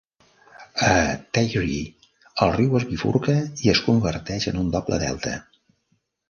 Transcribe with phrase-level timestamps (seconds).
[0.85, 0.93] A
[1.37, 1.83] Taree,
[2.45, 5.37] el riu es bifurca i es converteix en un doble delta.